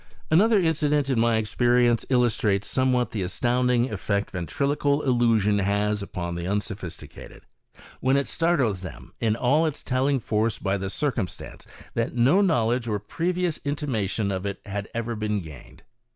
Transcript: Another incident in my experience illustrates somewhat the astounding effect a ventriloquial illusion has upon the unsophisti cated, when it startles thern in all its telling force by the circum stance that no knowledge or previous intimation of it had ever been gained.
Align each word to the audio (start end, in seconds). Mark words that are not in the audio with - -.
Another 0.31 0.59
incident 0.59 1.11
in 1.11 1.19
my 1.19 1.35
experience 1.37 2.07
illustrates 2.09 2.67
somewhat 2.67 3.11
the 3.11 3.21
astounding 3.21 3.91
effect 3.93 4.29
a 4.31 4.31
ventriloquial 4.31 5.03
illusion 5.03 5.59
has 5.59 6.01
upon 6.01 6.33
the 6.33 6.45
unsophisti 6.47 7.07
cated, 7.07 7.41
when 7.99 8.17
it 8.17 8.27
startles 8.27 8.81
thern 8.81 9.11
in 9.19 9.35
all 9.35 9.67
its 9.67 9.83
telling 9.83 10.17
force 10.19 10.57
by 10.57 10.75
the 10.75 10.89
circum 10.89 11.27
stance 11.27 11.67
that 11.93 12.15
no 12.15 12.41
knowledge 12.41 12.87
or 12.87 12.97
previous 12.97 13.59
intimation 13.63 14.31
of 14.31 14.43
it 14.43 14.59
had 14.65 14.89
ever 14.95 15.15
been 15.15 15.39
gained. 15.39 15.83